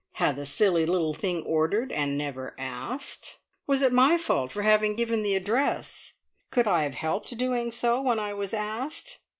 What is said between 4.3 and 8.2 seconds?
for having given the address? Could I have helped doing so, when